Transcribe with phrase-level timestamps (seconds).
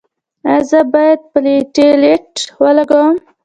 [0.47, 2.31] ایا زه باید پلیټلیټ
[2.63, 3.15] ولګوم؟